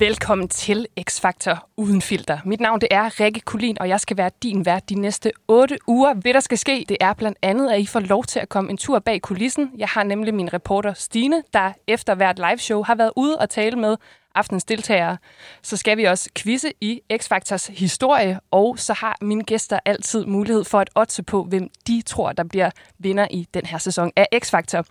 [0.00, 2.38] Velkommen til X-Factor Uden Filter.
[2.44, 5.78] Mit navn det er Rikke Kulin, og jeg skal være din vært de næste 8
[5.86, 6.14] uger.
[6.14, 8.70] Hvad der skal ske, det er blandt andet, at I får lov til at komme
[8.70, 9.70] en tur bag kulissen.
[9.78, 13.76] Jeg har nemlig min reporter Stine, der efter hvert liveshow har været ude og tale
[13.76, 13.96] med
[14.34, 15.16] aftens deltagere.
[15.62, 20.64] Så skal vi også quizze i X-Factors historie, og så har mine gæster altid mulighed
[20.64, 24.26] for at otte på, hvem de tror, der bliver vinder i den her sæson af
[24.34, 24.82] X-Factor.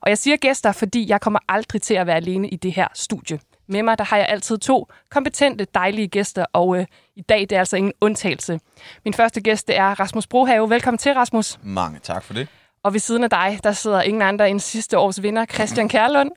[0.00, 2.88] Og jeg siger gæster, fordi jeg kommer aldrig til at være alene i det her
[2.94, 3.38] studie.
[3.68, 6.86] Med mig der har jeg altid to kompetente, dejlige gæster, og øh,
[7.16, 8.60] i dag det er altså ingen undtagelse.
[9.04, 10.70] Min første gæst det er Rasmus Brohave.
[10.70, 11.58] Velkommen til, Rasmus.
[11.62, 12.48] Mange tak for det.
[12.82, 16.30] Og ved siden af dig, der sidder ingen andre end sidste års vinder, Christian Kærlund.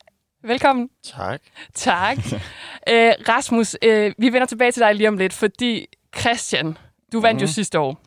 [0.43, 0.89] Velkommen.
[1.03, 1.41] Tak.
[1.73, 2.17] Tak.
[2.87, 6.77] Æ, Rasmus, øh, vi vender tilbage til dig lige om lidt, fordi Christian,
[7.13, 7.41] du vandt mm.
[7.41, 8.01] jo sidste år.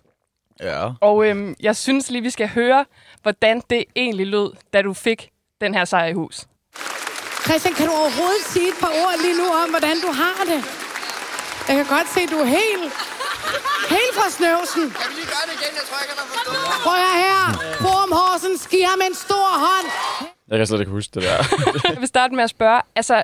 [0.60, 0.90] Ja.
[1.00, 2.84] Og øhm, jeg synes lige, vi skal høre,
[3.22, 6.46] hvordan det egentlig lød, da du fik den her sejr i hus.
[7.46, 10.60] Christian, kan du overhovedet sige et par ord lige nu om, hvordan du har det?
[11.68, 12.92] Jeg kan godt se, at du er helt,
[13.96, 14.84] helt fra snøvsen.
[15.00, 15.72] Kan vi lige gøre det igen?
[15.80, 16.82] Jeg tror ikke, han har forstået.
[16.86, 17.40] Prøv at her.
[17.84, 19.86] Forum Horsens, giv ham en stor hånd.
[20.50, 21.38] Jeg kan slet ikke huske det der.
[21.92, 23.16] Jeg vil starte med at spørge, altså,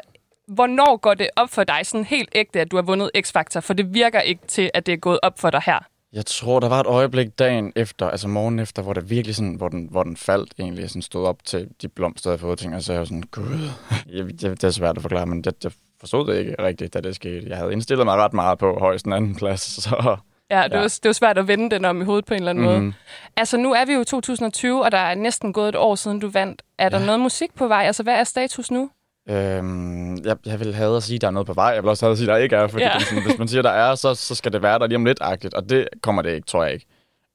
[0.49, 3.61] hvornår går det op for dig sådan helt ægte, at du har vundet X-Factor?
[3.61, 5.79] For det virker ikke til, at det er gået op for dig her.
[6.13, 9.55] Jeg tror, der var et øjeblik dagen efter, altså morgen efter, hvor det virkelig sådan,
[9.55, 12.75] hvor den, hvor den faldt egentlig, sådan stod op til de blomster, jeg fået, ting,
[12.75, 13.71] og så er jeg sådan, gud,
[14.17, 17.15] jeg, det er svært at forklare, men jeg, jeg forstod det ikke rigtigt, da det
[17.15, 17.47] skete.
[17.49, 20.17] Jeg havde indstillet mig ret meget på højst en anden plads, så
[20.51, 20.79] Ja, det, Ja.
[20.79, 22.83] Var, det var svært at vende den om i hovedet på en eller anden mm.
[22.85, 22.93] måde.
[23.37, 26.21] Altså, nu er vi jo i 2020, og der er næsten gået et år siden,
[26.21, 26.63] du vandt.
[26.79, 27.05] Er der Ja.
[27.07, 27.83] noget musik på vej?
[27.87, 28.91] Altså, hvad er status nu?
[29.31, 31.67] Øhm, jeg, jeg vil have at sige, at der er noget på vej.
[31.67, 32.99] Jeg vil også have at sige, at der ikke er, fordi Ja.
[32.99, 35.55] sådan, hvis man siger, der er, så, så skal det være der lige om lidt-agtigt,
[35.55, 36.87] og det kommer det ikke, tror jeg ikke.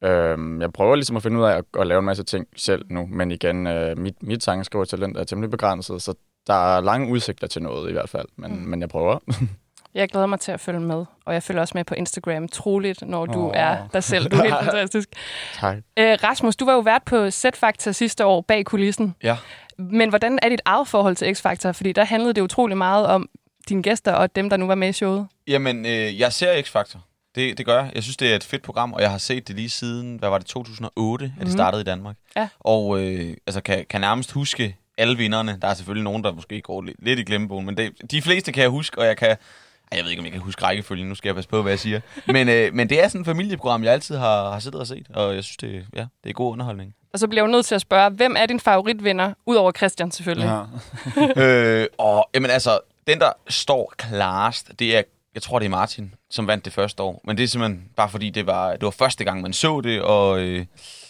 [0.03, 2.85] Øhm, jeg prøver ligesom at finde ud af at, at lave en masse ting selv
[2.89, 6.13] nu, men igen, øh, mit, mit sangskrivertalent er temmelig begrænset, så
[6.47, 8.57] der er lange udsigter til noget i hvert fald, men, mm.
[8.69, 9.19] men jeg prøver.
[9.95, 13.01] Jeg glæder mig til at følge med, og jeg følger også med på Instagram troligt,
[13.01, 13.51] når du Åh.
[13.55, 14.29] er dig selv.
[14.29, 15.09] Du er helt fantastisk.
[15.53, 15.77] tak.
[15.97, 19.15] Æ, Rasmus, du var jo vært på Z-Factor sidste år bag kulissen.
[19.23, 19.37] Ja.
[19.77, 21.71] Men hvordan er dit eget forhold til X-Factor?
[21.71, 23.29] Fordi der handlede det utrolig meget om
[23.69, 25.27] dine gæster og dem, der nu var med i showet.
[25.47, 26.97] Jamen, øh, jeg ser X-Factor.
[27.35, 27.91] Det, det gør jeg.
[27.95, 30.29] Jeg synes, det er et fedt program, og jeg har set det lige siden, hvad
[30.29, 32.15] var det, 2008, at det startede i Danmark.
[32.37, 32.47] Ja.
[32.59, 35.57] Og øh, altså, kan, kan nærmest huske alle vinderne.
[35.61, 38.51] Der er selvfølgelig nogen, der måske går lidt, lidt i glemmebogen, men det, de fleste
[38.51, 39.37] kan jeg huske, og jeg kan...
[39.91, 41.07] Ej, Jeg ved ikke, om jeg kan huske rækkefølgen.
[41.07, 42.01] Nu skal jeg passe på, hvad jeg siger.
[42.27, 45.07] Men, øh, men det er sådan et familieprogram, jeg altid har, har siddet og set,
[45.13, 46.95] og jeg synes, det, ja, det er god underholdning.
[47.13, 50.11] Og så bliver jeg jo nødt til at spørge, hvem er din favoritvinder, udover Christian
[50.11, 50.65] selvfølgelig?
[51.37, 51.41] Ja.
[51.81, 55.01] øh, og jamen altså, den der står klarest, det er,
[55.35, 57.21] jeg tror det er Martin, som vandt det første år.
[57.23, 60.01] Men det er simpelthen bare fordi, det var, det var første gang, man så det,
[60.01, 60.65] og øh,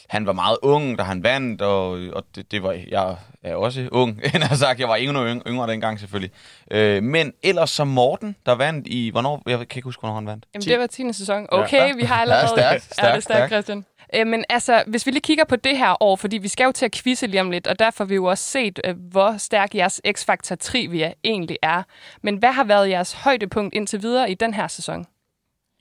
[0.09, 3.89] han var meget ung, da han vandt, og, og det, det var, jeg er også
[3.91, 6.31] ung, end jeg har sagt, jeg var endnu yng- yngre dengang selvfølgelig.
[6.71, 10.27] Øh, men ellers som Morten, der vandt i, hvornår, jeg kan ikke huske, hvornår han
[10.27, 10.45] vandt.
[10.53, 11.13] Jamen, det var 10.
[11.13, 11.47] sæson.
[11.51, 12.47] Okay, vi har allerede...
[12.47, 13.51] stærkt, ja, det er stærkt, stærkt, stærkt.
[13.51, 13.85] Christian.
[14.15, 16.71] Øh, Men altså, hvis vi lige kigger på det her år, fordi vi skal jo
[16.71, 19.37] til at quizze lige om lidt, og derfor har vi jo også set, øh, hvor
[19.37, 21.83] stærk jeres X-Factor trivia egentlig er.
[22.23, 25.05] Men hvad har været jeres højdepunkt indtil videre i den her sæson?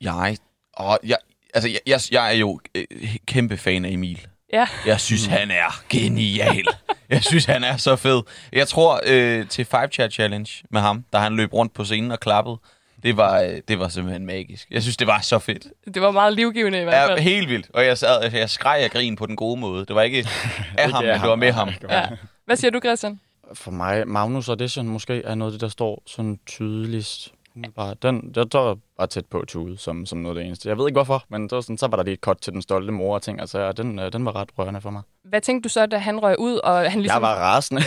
[0.01, 0.37] Jeg,
[0.73, 1.17] og jeg,
[1.55, 2.85] altså, jeg, jeg, jeg er jo øh,
[3.27, 4.27] kæmpe fan af Emil.
[4.53, 6.65] Ja, Jeg synes, han er genial.
[7.09, 8.23] Jeg synes, han er så fed.
[8.53, 12.11] Jeg tror, øh, til Five Chat Challenge med ham, da han løb rundt på scenen
[12.11, 12.57] og klappede,
[13.05, 14.69] det var, øh, det var simpelthen magisk.
[14.71, 15.67] Jeg synes, det var så fedt.
[15.95, 17.19] det var meget livgivende i hvert Ja, fald.
[17.19, 17.71] helt vildt.
[17.75, 19.85] Og jeg, sad, jeg skreg af grin på den gode måde.
[19.87, 20.19] Det var ikke
[20.79, 21.69] af ham, men det var med ham.
[21.91, 22.07] Ja.
[22.45, 23.21] Hvad siger du, Christian?
[23.55, 27.33] For mig, Magnus Audition måske er noget af det, der står sådan tydeligst.
[27.57, 28.03] Umiddelbart.
[28.03, 30.69] Den, jeg tror bare tæt på Tude, som, som noget af det eneste.
[30.69, 32.53] Jeg ved ikke hvorfor, men det var sådan, så var der lige et cut til
[32.53, 35.03] den stolte mor og ting, altså, og den, øh, den var ret rørende for mig.
[35.25, 37.23] Hvad tænkte du så, da han røg ud, og han ligesom...
[37.23, 37.83] Jeg var rasende.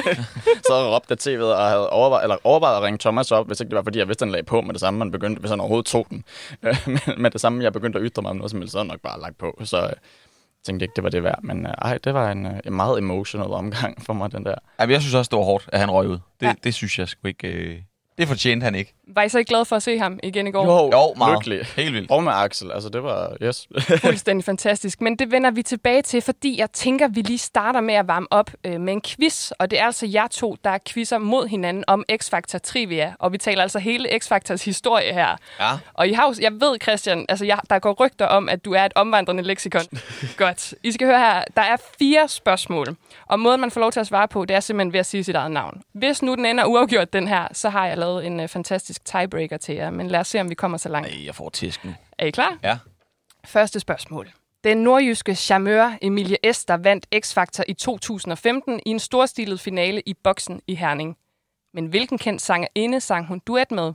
[0.68, 3.70] så råbte jeg tv'et og havde overvejet, eller overvejet at ringe Thomas op, hvis ikke
[3.70, 5.60] det var, fordi jeg vidste, han lagde på med det samme, man begyndte, hvis han
[5.60, 6.24] overhovedet tog den.
[6.62, 8.78] Øh, men med det samme, jeg begyndte at ytre mig om noget, som helst, så
[8.78, 9.60] havde nok bare lagt på.
[9.64, 9.90] Så øh,
[10.66, 11.38] tænkte ikke, det var det værd.
[11.42, 14.54] Men øh, ej, det var en, øh, en meget emotional omgang for mig, den der.
[14.80, 16.18] Jamen, jeg synes også, det var hårdt, at han røg ud.
[16.40, 16.54] Det, Ja.
[16.64, 17.48] det synes jeg sgu ikke...
[17.48, 17.78] Øh,
[18.18, 18.94] det fortjente han ikke.
[19.14, 20.90] Var I så ikke glad for at se ham igen i går?
[20.92, 21.32] Jo, meget.
[21.38, 21.66] lykkelig.
[21.76, 22.10] Helt vildt.
[22.10, 23.68] Og med Axel, altså det var, yes.
[24.04, 25.00] Fuldstændig fantastisk.
[25.00, 28.26] Men det vender vi tilbage til, fordi jeg tænker, vi lige starter med at varme
[28.30, 29.50] op øh, med en quiz.
[29.50, 33.14] Og det er altså jer to, der quizzer mod hinanden om X-Factor Trivia.
[33.18, 35.36] Og vi taler altså hele X-Factors historie her.
[35.60, 35.70] Ja.
[35.94, 38.72] Og I har, jo- jeg ved, Christian, altså jeg, der går rygter om, at du
[38.72, 39.82] er et omvandrende leksikon.
[40.36, 40.74] Godt.
[40.82, 42.86] I skal høre her, der er fire spørgsmål.
[43.26, 45.24] Og måden, man får lov til at svare på, det er simpelthen ved at sige
[45.24, 45.82] sit eget navn.
[45.92, 49.56] Hvis nu den ender uafgjort, den her, så har jeg lavet en øh, fantastisk tiebreaker
[49.56, 49.90] til jer.
[49.90, 51.08] Men lad os se, om vi kommer så langt.
[51.08, 51.94] Ej, jeg får tisk nu.
[52.18, 52.58] Er I klar?
[52.62, 52.78] Ja.
[53.44, 54.30] Første spørgsmål.
[54.64, 60.60] Den nordjyske charmeur Emilie Ester vandt X-Factor i 2015 i en storstilet finale i boksen
[60.66, 61.16] i Herning.
[61.74, 63.92] Men hvilken kendt sangerinde sang hun duet med?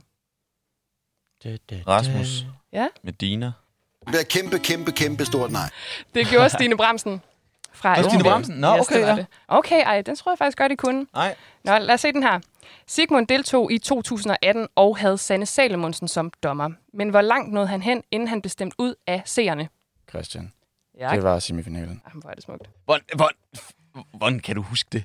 [1.88, 3.46] Rasmus Ja, med Dina.
[3.46, 5.70] Det bliver kæmpe, kæmpe, kæmpe stort nej.
[6.14, 7.22] det gjorde Stine Bramsen.
[7.72, 8.54] Fra Nå, Stine Bramsen?
[8.54, 9.16] Nå, Yes, okay, det ja.
[9.16, 9.26] det.
[9.48, 11.06] Okay, ej, den tror jeg faktisk godt, de kunne.
[11.14, 11.34] Nej.
[11.64, 12.40] Nå, lad os se den her.
[12.86, 16.70] Sigmund deltog i 2018 og havde Sanne Salomonsen som dommer.
[16.94, 19.68] Men hvor langt nåede han hen, inden han blev stemt ud af seerne?
[20.08, 20.52] Christian.
[20.98, 22.02] Ja, Det var semifinalen.
[22.06, 22.70] Ej, hvor er det smukt.
[22.84, 23.36] Hvordan, hvordan,
[24.14, 25.04] hvordan kan du huske det?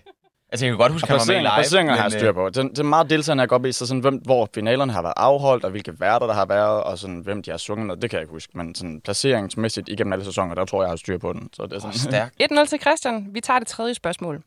[0.51, 1.51] Altså, jeg kan godt huske, Og at han var med live.
[1.55, 2.49] placeringer har jeg styr øh, på.
[2.49, 5.13] Det, det er meget deltagende, jeg op i, så sådan, hvem, hvor finalerne har været
[5.17, 8.09] afholdt, og hvilke værter der har været, og sådan, hvem de har sunget med, det
[8.09, 8.57] kan jeg ikke huske.
[8.57, 11.49] Men sådan, placeringsmæssigt igennem alle sæsoner, der tror jeg, jeg har styr på den.
[11.53, 12.33] Så det er sådan, Stærk.
[12.43, 13.27] 1-0 til Christian.
[13.31, 14.43] Vi tager det tredje spørgsmål.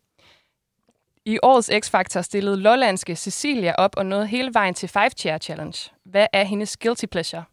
[1.24, 5.90] I årets X-Factor stillede lollandske Cecilia op og nåede hele vejen til 5 Chair Challenge.
[6.04, 7.44] Hvad er hendes guilty pleasure?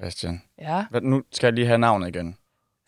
[0.00, 0.42] Christian.
[0.58, 2.36] Ja, Hvad, nu skal jeg lige have navnet igen.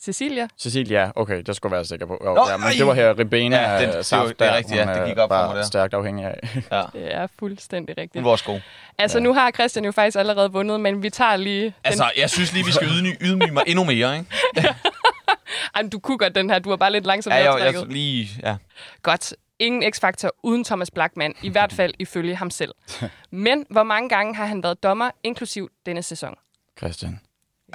[0.05, 0.49] Cecilia.
[0.59, 2.19] Cecilia, okay, det skulle være sikker på.
[2.25, 2.73] Jo, Nå, ja, men ej.
[2.79, 4.95] det var her Ribena Ja, den- det var- saft, det er der, rigtigt, ja.
[4.95, 5.63] Det øh, gik op for var mig der.
[5.63, 6.39] stærkt afhængig af.
[6.71, 6.83] Ja.
[7.01, 8.15] Det er fuldstændig rigtigt.
[8.21, 8.61] Hun var også god.
[8.99, 11.63] Altså, nu har Christian jo faktisk allerede vundet, men vi tager lige...
[11.65, 11.73] Den...
[11.85, 14.31] Altså, jeg synes lige, vi skal ydmyge, ydmyge mig endnu mere, ikke?
[15.75, 16.59] Ej, men du kunne godt den her.
[16.59, 18.57] Du var bare lidt langsom Ja, ja, jeg, jeg, lige, ja.
[19.03, 19.35] Godt.
[19.59, 22.73] Ingen X-Factor uden Thomas Blackman, i hvert fald ifølge ham selv.
[23.31, 26.35] Men hvor mange gange har han været dommer, inklusiv denne sæson?
[26.79, 27.21] Christian.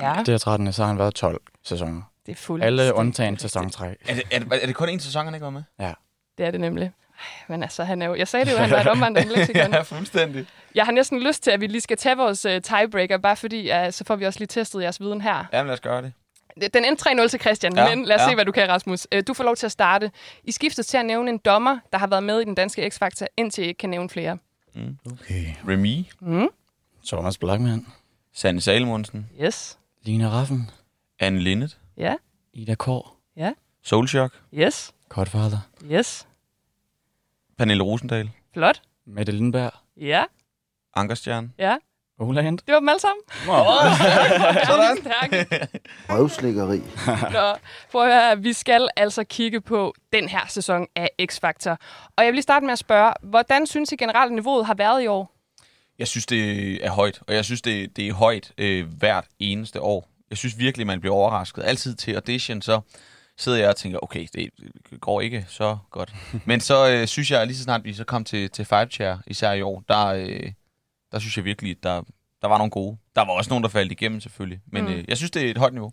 [0.02, 0.74] Ja, Det er 13.
[0.74, 2.02] så har han været 12 sæsoner.
[2.28, 2.64] Det er fuldt.
[2.66, 3.88] Alle undtagen sæson 3.
[3.88, 5.64] Er det, er, det, er det kun én sæson, han ikke var med?
[5.80, 5.94] Ja.
[6.38, 6.86] Det er det nemlig.
[7.20, 9.74] Ej, Men altså, han er jo, jeg sagde det jo, han var et omvandrende leksikon.
[9.74, 10.46] ja, fuldstændig.
[10.76, 13.72] Jeg har næsten lyst til, at vi lige skal tage vores uh, tiebreaker, bare fordi,
[13.72, 15.46] uh, så får vi også lige testet jeres viden her.
[15.54, 16.14] Jamen, lad os gøre det.
[16.74, 18.30] Den endte 3-0 til Christian, Ja, ja, men lad os ja.
[18.30, 19.08] se, hvad du kan, Rasmus.
[19.16, 20.12] Uh, du får lov til at starte.
[20.44, 23.26] I skiftet til at nævne en dommer, der har været med i den danske X-Factor,
[23.38, 24.38] indtil I ikke kan nævne flere.
[25.12, 25.46] Okay.
[25.68, 26.06] Remy,
[27.08, 27.86] Thomas Blackman.
[28.34, 29.78] Sanne Salmonsen, Yes.
[30.04, 30.70] Lina Raffen.
[31.20, 32.16] Anne Linnet, Ja.
[32.54, 33.16] Ida Kår.
[33.36, 33.54] Ja.
[33.84, 34.94] Soulshock, Yes.
[35.10, 35.58] Godfather.
[35.92, 36.28] Yes.
[37.58, 38.82] Pernille Rosendal, Flot.
[39.06, 39.72] Mette Lindberg.
[39.98, 40.24] Ja.
[40.96, 41.52] Ankerstjerne.
[41.58, 41.78] Ja.
[42.20, 42.60] Oland.
[42.60, 43.22] Det var dem alle sammen.
[44.68, 44.98] Sådan.
[46.10, 46.78] Røvslikkeri.
[47.38, 47.54] Nå,
[47.92, 51.72] prøv at høre, vi skal altså kigge på den her sæson af X-Factor.
[52.18, 55.04] Og jeg vil lige starte med at spørge, hvordan synes I generelt niveauet har været
[55.04, 55.34] i år?
[56.00, 59.82] Jeg synes, det er højt, og jeg synes, det, det er højt øh, hvert eneste
[59.82, 60.08] år.
[60.30, 61.64] Jeg synes virkelig, man bliver overrasket.
[61.64, 62.80] Altid til audition, så
[63.38, 64.50] sidder jeg og tænker, okay, det
[65.02, 66.16] går ikke så godt.
[66.46, 69.16] Men så øh, synes jeg, lige så snart vi så kom til, til Five Chair,
[69.28, 70.52] især i år, der, øh,
[71.12, 72.02] der synes jeg virkelig, at der,
[72.42, 72.98] der var nogle gode.
[73.16, 74.60] Der var også nogen, der faldt igennem selvfølgelig.
[74.72, 74.92] Men Mm.
[74.92, 75.92] øh, jeg synes, det er et højt niveau.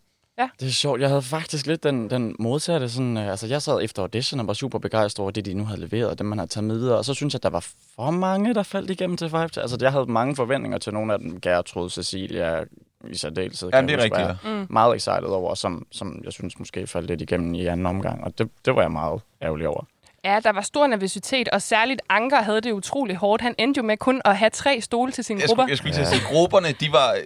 [0.60, 1.00] Det er sjovt.
[1.00, 2.88] Jeg havde faktisk lidt den, den modsatte.
[2.88, 5.64] Sådan, øh, altså, jeg sad efter audition og var super begejstret over det, de nu
[5.64, 6.98] havde leveret, og det, man havde taget med videre.
[6.98, 9.42] Og så synes jeg, at der var for mange, der faldt igennem til Five.
[9.42, 11.40] Altså, jeg havde mange forventninger til nogle af dem.
[11.40, 12.64] Gertrud, Cecilia,
[13.10, 13.70] i særdeleshed.
[13.72, 14.66] Jamen, det er rigtigt, jeg Mm.
[14.70, 18.24] Meget excited over, som, som jeg synes måske faldt lidt igennem i anden omgang.
[18.24, 19.84] Og det, det var jeg meget ærgerlig over.
[20.24, 23.42] Ja, der var stor nervøsitet, og særligt Anker havde det utroligt hårdt.
[23.42, 25.62] Han endte jo med kun at have tre stole til sine Jeg grupper.
[25.64, 27.16] skulle, jeg skulle til at sige, grupperne, de var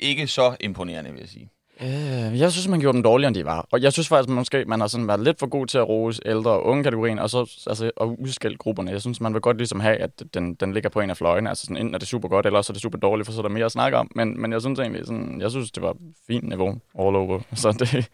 [0.00, 1.50] ikke så imponerende, vil jeg sige.
[1.82, 3.66] Øh, jeg synes, man gjorde dem dårligere, end de var.
[3.70, 5.88] Og jeg synes faktisk, man måske man har sådan været lidt for god til at
[5.88, 8.90] rose ældre og unge kategorien, og så altså, og udskille grupperne.
[8.90, 11.48] Jeg synes, man vil godt ligesom have, at den, den ligger på en af fløjene.
[11.48, 13.40] Altså sådan, enten er det super godt, eller også er det super dårligt, for så
[13.40, 14.10] er der mere at snakke om.
[14.14, 15.96] Men, men jeg synes egentlig, sådan, jeg synes, det var
[16.26, 16.68] fint niveau
[16.98, 17.40] all over.
[17.54, 18.08] Så det,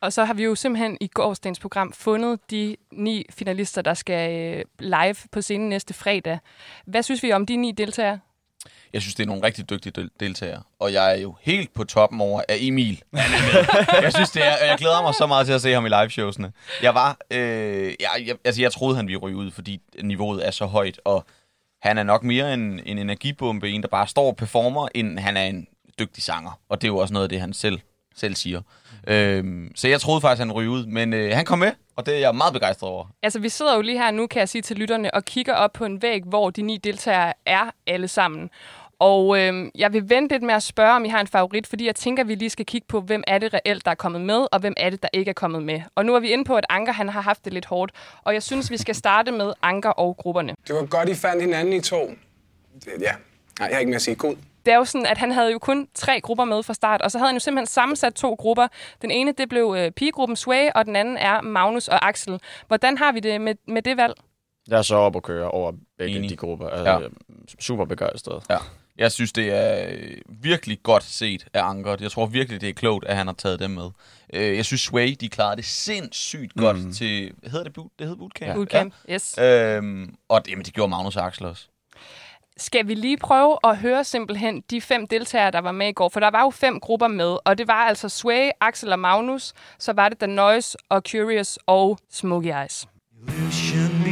[0.00, 4.54] Og så har vi jo simpelthen i gårsdagens program fundet de ni finalister, der skal
[4.56, 6.38] øh, live på scenen næste fredag.
[6.86, 8.18] Hvad synes vi om de ni deltagere?
[8.92, 10.62] Jeg synes, det er nogle rigtig dygtige del- deltagere.
[10.78, 13.02] Og jeg er jo helt på toppen over af Emil.
[14.02, 15.88] Jeg synes, det er, og jeg glæder mig så meget til at se ham i
[15.88, 16.52] liveshowsene.
[16.82, 20.50] Jeg var, øh, jeg, jeg, altså jeg troede, han ville ryge ud, fordi niveauet er
[20.50, 21.24] så højt, og
[21.82, 25.36] han er nok mere en, en energibombe, en der bare står og performer, end han
[25.36, 25.66] er en
[25.98, 26.58] dygtig sanger.
[26.68, 27.78] Og det er jo også noget af det, han selv,
[28.16, 28.60] selv siger.
[29.06, 32.14] Øhm, så jeg troede faktisk, han ryge ud, men øh, han kom med, og det
[32.14, 33.06] er jeg meget begejstret over.
[33.22, 35.72] Altså, vi sidder jo lige her nu, kan jeg sige til lytterne, og kigger op
[35.72, 38.50] på en væg, hvor de ni deltagere er alle sammen.
[38.98, 41.86] Og øhm, jeg vil vente lidt med at spørge, om I har en favorit, fordi
[41.86, 44.20] jeg tænker, at vi lige skal kigge på, hvem er det reelt, der er kommet
[44.20, 45.80] med, og hvem er det, der ikke er kommet med.
[45.94, 47.92] Og nu er vi inde på, at Anker han har haft det lidt hårdt,
[48.24, 50.54] og jeg synes, vi skal starte med Anker og grupperne.
[50.68, 52.10] Det var godt, I fandt hinanden i to.
[53.00, 53.12] Ja,
[53.60, 54.14] Nej, jeg har ikke mere at sige.
[54.14, 54.36] God.
[54.66, 57.10] det er jo sådan, at han havde jo kun tre grupper med fra start, og
[57.10, 58.68] så havde han jo simpelthen sammensat to grupper.
[59.02, 62.40] Den ene, det blev øh, pigegruppen Sway, og den anden er Magnus og Axel.
[62.68, 64.14] Hvordan har vi det med, med det valg?
[64.68, 66.30] Jeg er så op at køre over begge Enig.
[66.30, 66.68] de grupper.
[66.68, 66.98] Altså, Ja.
[67.00, 67.06] ja.
[67.60, 68.42] Super begejstret.
[68.50, 68.56] Ja.
[68.98, 71.96] Jeg synes, det er øh, virkelig godt set af Anker.
[72.00, 73.90] Jeg tror virkelig, det er klogt, at han har taget dem med.
[74.34, 76.92] Øh, Jeg synes, Sway, de klarede det sindssygt godt Mhm.
[76.92, 77.32] til...
[77.38, 77.72] Hvad hedder det?
[77.72, 78.54] Boot, det hedder bootcamp?
[78.54, 79.34] Bootcamp, yes.
[79.36, 79.76] Ja.
[79.76, 81.64] Øhm, og jamen, det gjorde Magnus og Axel også.
[82.56, 86.08] Skal vi lige prøve at høre simpelthen de fem deltagere, der var med i går?
[86.08, 89.52] For der var jo fem grupper med, og det var altså Sway, Axel og Magnus.
[89.78, 92.86] Så var det The Noise og Curious og Smokey Eyes.
[93.28, 94.04] Illusion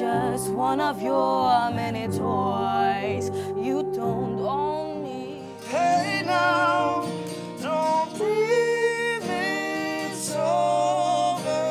[0.00, 3.30] just one of your many toys.
[3.66, 5.42] You don't own me.
[5.66, 7.04] Hey now,
[7.62, 11.62] don't leave it's over.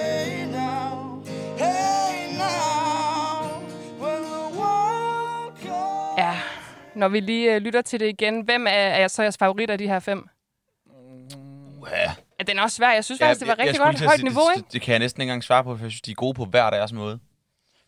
[0.00, 1.22] Hey now,
[1.58, 3.60] hey now,
[4.02, 6.18] when the world comes.
[6.18, 6.34] Ja,
[6.94, 9.78] når vi lige øh, lytter til det igen, hvem er, er så jeres favorit af
[9.78, 10.28] de her fem?
[11.90, 12.10] Ja.
[12.38, 12.92] Ja, den er også svær.
[12.92, 14.04] Jeg synes faktisk, det var rigtig skulle godt.
[14.04, 14.66] Højt niveau, det, ikke?
[14.66, 16.34] Det, det kan jeg næsten ikke engang svare på, for jeg synes, de er gode
[16.34, 17.18] på hver deres måde.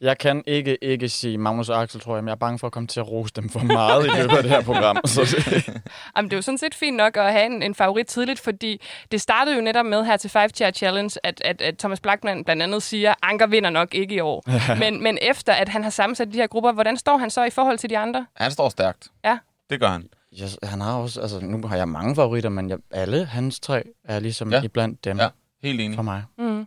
[0.00, 2.66] Jeg kan ikke ikke sige Magnus og Axel, tror jeg, men jeg er bange for
[2.66, 4.96] at komme til at rose dem for meget i løbet af det her program.
[5.06, 5.82] Så det,
[6.16, 8.80] Jamen, det er jo sådan set fint nok at have en, en favorit tidligt, fordi
[9.12, 12.44] det startede jo netop med her til Five Chair Challenge, at, at, at Thomas Blackman
[12.44, 14.42] blandt andet siger, Anker vinder nok ikke i år.
[14.78, 17.50] men, men efter at han har sammensat de her grupper, hvordan står han så i
[17.50, 18.26] forhold til de andre?
[18.36, 19.08] Han står stærkt.
[19.24, 19.38] Ja.
[19.70, 20.08] Det gør han.
[20.42, 23.82] yes, han har også, altså nu har jeg mange favoritter, men jeg, alle hans tre
[24.04, 24.62] er ligesom Ja.
[24.62, 25.28] iblandt dem Ja, ja.
[25.62, 25.96] helt enig.
[25.96, 26.22] for mig.
[26.38, 26.66] Mm.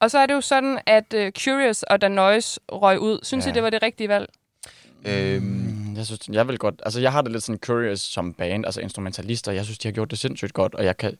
[0.00, 3.18] Og så er det jo sådan, at uh, Curious og The Noise røg ud.
[3.22, 3.50] Synes ja.
[3.50, 4.26] I, det var det rigtige valg?
[5.04, 5.44] Øhm,
[5.88, 8.64] Mm, Jeg synes, jeg vil godt, altså jeg har det lidt sådan curious som band,
[8.66, 11.16] altså instrumentalister, jeg synes, de har gjort det sindssygt godt, og jeg kan,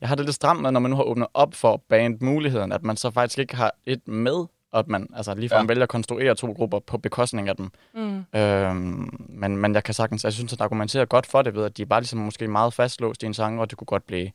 [0.00, 2.82] jeg har det lidt stramt med, når man nu har åbnet op for bandmuligheden, at
[2.82, 5.62] man så faktisk ikke har et med, og at man altså ligefrem Ja.
[5.62, 5.66] ja.
[5.66, 7.70] vælger at konstruere to grupper på bekostning af dem.
[7.94, 8.38] Mm.
[8.40, 11.76] Øhm, men, men jeg kan sagtens, jeg synes, at argumenterer godt for det ved, at
[11.76, 14.30] de er bare ligesom måske meget fastlåst i en sang, og det kunne godt blive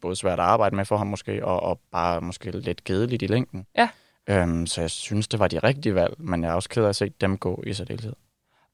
[0.00, 3.26] både svært at arbejde med for ham måske, og, og bare måske lidt kedeligt i
[3.26, 3.66] længden.
[3.76, 3.88] Ja.
[4.28, 6.88] Øhm, så jeg synes, det var de rigtige valg, men jeg er også ked af
[6.88, 8.12] at se dem gå i særdeleshed.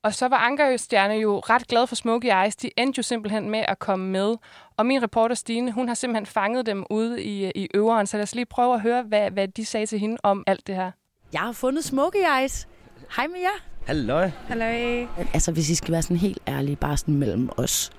[0.03, 2.57] Og så var Anker Stjerne jo ret glad for Smokey Eyes.
[2.57, 4.37] De endte jo simpelthen med at komme med.
[4.77, 8.07] Og min reporter Stine, hun har simpelthen fanget dem ude i, i øveren.
[8.07, 10.67] Så lad os lige prøve at høre, hvad, hvad de sagde til hende om alt
[10.67, 10.91] det her.
[11.33, 12.69] Jeg har fundet Smokey Eyes.
[13.17, 13.63] Hej med jer.
[13.87, 14.31] Halløj.
[14.49, 15.07] Halløj.
[15.35, 17.93] Altså, hvis I skal være sådan helt ærlige, bare sådan mellem os.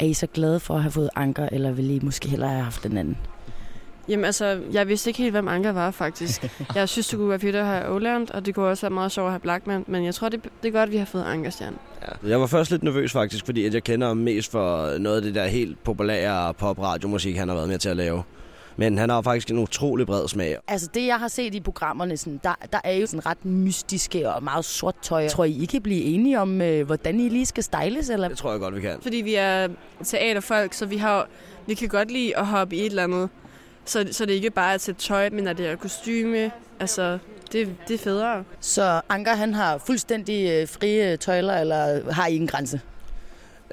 [0.00, 2.62] Er I så glade for at have fået Anker, eller vil I måske hellere have
[2.62, 3.16] haft den anden?
[4.08, 6.60] Jamen altså, jeg vidste ikke helt, hvem Anker var faktisk.
[6.74, 9.12] jeg synes, det kunne være fedt at have Oland, og det kunne også være meget
[9.12, 11.22] sjovt at have Blackman, men jeg tror, det, det er godt, at vi har fået
[11.22, 11.76] Ankerstjerne.
[12.02, 12.28] Ja.
[12.28, 15.22] Jeg var først lidt nervøs faktisk, fordi at jeg kender ham mest for noget af
[15.22, 18.22] det der helt populære pop-radiomusik, han har været med til at lave.
[18.80, 20.56] Men han har faktisk en utrolig bred smag.
[20.68, 24.30] Altså, det jeg har set i programmerne, sådan, der, der er jo sådan ret mystiske
[24.30, 25.28] og meget sort tøj.
[25.28, 28.10] Tror I, I kan blive enige om, øh, hvordan I lige skal styles?
[28.10, 28.28] Eller?
[28.28, 28.98] Det tror jeg godt, vi kan.
[29.02, 29.68] Fordi vi er
[30.04, 31.28] teaterfolk, så vi, har,
[31.66, 33.28] vi kan godt lide at hoppe i et eller andet.
[33.84, 36.50] Så, så det er ikke bare at sætte tøj, men at det er kostyme.
[36.80, 37.18] Altså,
[37.52, 38.44] det, det er federe.
[38.60, 42.80] Så Anker, han har fuldstændig øh, frie tøjler, eller har I en grænse?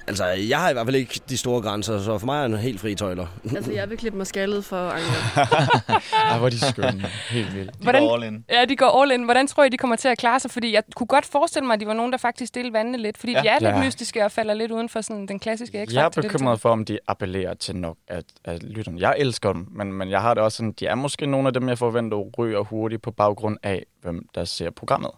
[0.07, 2.57] Altså, jeg har i hvert fald ikke de store grænser, så for mig er han
[2.57, 3.27] helt fri tøjler.
[3.55, 5.11] Altså, jeg vil klippe mig skaldet for Anker.
[6.31, 7.01] Ej, hvor er de skønne.
[7.29, 7.71] Helt vildt.
[7.73, 8.45] de Hvordan- går all in.
[8.49, 9.23] Ja, de går all in.
[9.23, 10.51] Hvordan tror I, de kommer til at klare sig?
[10.51, 13.17] Fordi jeg kunne godt forestille mig, at de var nogen, der faktisk stille vandene lidt.
[13.17, 13.41] Fordi ja.
[13.43, 13.49] Ja.
[13.59, 13.85] de er lidt Ja.
[13.85, 16.85] mystiske og falder lidt uden for sådan, den klassiske x Jeg er bekymret for, om
[16.85, 19.01] de appellerer til nok at, at lytterne.
[19.01, 21.53] Jeg elsker dem, men, men jeg har det også sådan, de er måske nogle af
[21.53, 25.11] dem, jeg forventer ryger hurtigt på baggrund af, hvem der ser programmet.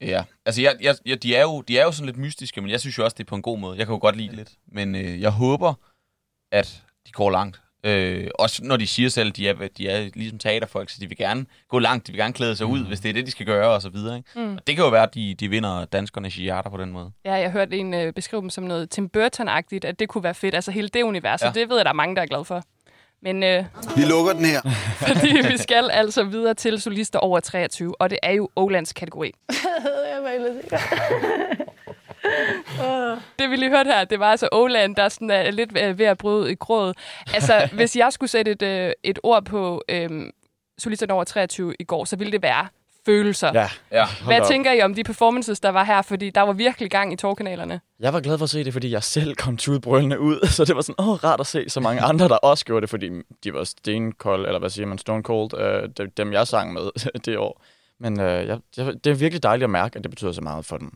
[0.00, 2.70] Ja, altså jeg, jeg, jeg, de, er jo, de er jo sådan lidt mystiske, men
[2.70, 3.78] jeg synes jo også, det er på en god måde.
[3.78, 4.50] Jeg kan jo godt lide det lidt.
[4.72, 5.74] Men øh, jeg håber,
[6.52, 7.60] at de går langt.
[7.84, 11.08] Øh, også når de siger selv, at de er, de er ligesom teaterfolk, så de
[11.08, 13.30] vil gerne gå langt, de vil gerne klæde sig ud, hvis det er det, de
[13.30, 14.16] skal gøre, og så videre.
[14.16, 14.28] Ikke?
[14.36, 14.54] Mm.
[14.54, 17.10] Og det kan jo være, at de, de vinder danskernes hjerter på den måde.
[17.24, 20.34] Ja, jeg hørte en øh, beskrive dem som noget Tim Burton-agtigt, at det kunne være
[20.34, 20.54] fedt.
[20.54, 21.42] Altså hele det univers.
[21.42, 21.50] Ja.
[21.54, 22.62] det ved jeg, der er mange, der er glade for.
[23.22, 23.64] Men øh,
[23.96, 24.60] Vi lukker den her.
[25.08, 29.32] fordi vi skal altså videre til solister over 23, og det er jo Olands kategori.
[30.14, 30.76] jeg var ellers ikke.
[33.38, 36.18] Det vi lige hørte her, det var altså Oland, der sådan er lidt ved at
[36.18, 36.96] bryde i grådet.
[37.34, 40.10] Altså, hvis jeg skulle sætte et, øh, et ord på øh,
[40.78, 42.68] solisterne over 23 i går, så ville det være
[43.08, 43.50] følelser.
[43.54, 44.06] Ja, Ja.
[44.24, 44.46] Hvad op.
[44.46, 46.02] tænker I om de performances, der var her?
[46.02, 47.80] Fordi der var virkelig gang i togkanalerne.
[48.00, 50.76] Jeg var glad for at se det, fordi jeg selv kom tudbrølende ud, så det
[50.76, 53.10] var sådan, åh, rart at se så mange andre, der også gjorde det, fordi
[53.44, 56.82] de var stenkold, eller hvad siger man, stone cold, øh, de- dem jeg sang med
[57.24, 57.62] det år.
[58.00, 60.64] Men øh, jeg, jeg, det er virkelig dejligt at mærke, at det betyder så meget
[60.64, 60.90] for dem.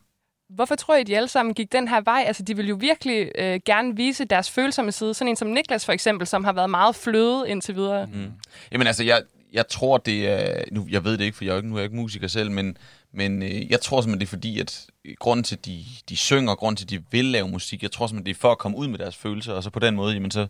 [0.50, 2.25] Hvorfor tror I, de alle sammen gik den her vej?
[2.26, 5.14] Altså, de vil jo virkelig øh, gerne vise deres følsomme side.
[5.14, 8.07] Sådan en som Niklas for eksempel, som har været meget fløde indtil videre.
[8.07, 8.33] Mm.
[8.73, 10.64] Jamen altså, jeg, jeg tror, det er...
[10.73, 12.50] Nu, jeg ved det ikke, for jeg er ikke, nu er jeg ikke musiker selv,
[12.50, 12.76] men,
[13.12, 14.87] men øh, jeg tror simpelthen, det er fordi, at
[15.18, 18.06] grunden til, at de, de synger, grunden til, at de vil lave musik, jeg tror
[18.06, 20.14] simpelthen, det er for at komme ud med deres følelser, og så på den måde,
[20.14, 20.47] jamen så,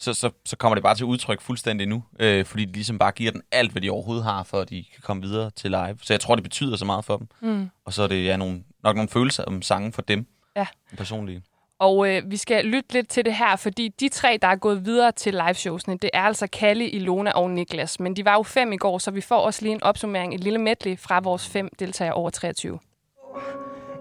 [0.00, 3.12] så, så, så kommer det bare til udtryk fuldstændig nu, øh, fordi de ligesom bare
[3.12, 5.98] giver den alt, hvad de overhovedet har, for at de kan komme videre til live.
[6.02, 7.26] Så jeg tror, det betyder så meget for dem.
[7.40, 7.70] Mm.
[7.84, 10.26] Og så er det ja, nogle, nok nogle følelser om sangen for dem,
[10.56, 10.66] Ja.
[10.96, 11.42] personlige.
[11.80, 14.84] Og øh, vi skal lytte lidt til det her, fordi de tre, der er gået
[14.86, 18.00] videre til liveshowsene, det er altså Kalle, Ilona og Niklas.
[18.00, 20.44] Men de var jo fem i går, så vi får også lige en opsummering, et
[20.44, 22.78] lille medley fra vores fem deltagere over 23.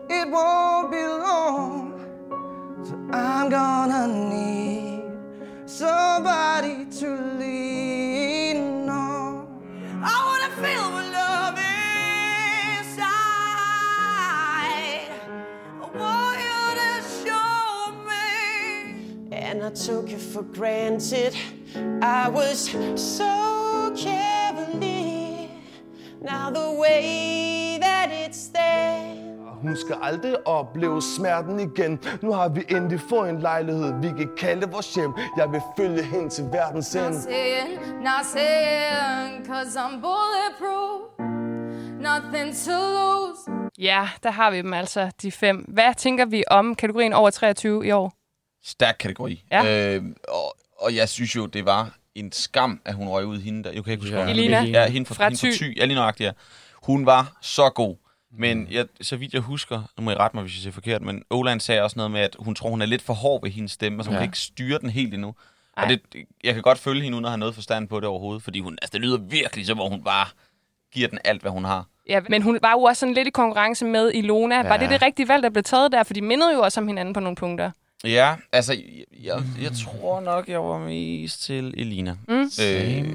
[0.09, 1.99] It won't be long
[2.83, 5.03] so I'm gonna need
[5.65, 7.09] somebody to
[7.39, 9.47] lean on.
[10.01, 11.08] I wanna feel
[19.69, 21.35] I took it for granted.
[22.01, 22.57] I was
[22.95, 25.47] so cavalier.
[26.21, 29.15] Now the way that it's there.
[29.61, 31.99] Hun skal aldrig opleve smerten igen.
[32.21, 35.13] Nu har vi endelig fået en lejlighed, vi kan kalde vores hjem.
[35.37, 37.21] Jeg vil følge hende til verdens Not ende.
[37.21, 41.01] saying, not saying, cause I'm bulletproof.
[41.99, 43.69] Nothing to lose.
[43.77, 45.57] Ja, der har vi dem altså, de fem.
[45.67, 48.18] Hvad tænker vi om kategorien over 23 i år?
[48.63, 49.43] Stærk kategori.
[49.51, 49.95] Ja.
[49.95, 53.63] Øh, og, og jeg synes jo, det var en skam, at hun røg ud hende
[53.63, 53.71] der.
[53.71, 54.29] Jeg kan ikke huske, Ja.
[54.29, 54.61] Elina.
[54.63, 55.77] Ja, hende fra, Fra hende fra Thy.
[55.79, 56.31] Ja, lige nøjagtigt, ja.
[56.83, 57.95] Hun var så god.
[58.31, 61.01] Men jeg, så vidt jeg husker, nu må I rette mig, hvis jeg siger forkert,
[61.01, 63.51] men Oland sagde også noget med, at hun tror, hun er lidt for hård ved
[63.51, 64.19] hendes stemme, så hun Ja.
[64.19, 65.35] kan ikke styre den helt endnu.
[65.77, 65.83] Ej.
[65.83, 66.01] Og det,
[66.43, 68.77] jeg kan godt følge hende, uden at have noget forstand på det overhovedet, fordi hun,
[68.81, 70.27] altså, det lyder virkelig som, hvor hun bare
[70.93, 71.85] giver den alt, hvad hun har.
[72.09, 74.55] Ja, men hun var jo også sådan lidt i konkurrence med Ilona.
[74.55, 74.67] Ja.
[74.67, 76.03] Var det det rigtige valg, der blev taget der?
[76.03, 77.71] For de mindede jo også om hinanden på nogle punkter.
[78.03, 82.15] Ja, altså, jeg, jeg, jeg tror nok, jeg var mest til Elina.
[82.27, 82.51] Mm.
[82.63, 83.05] Øh,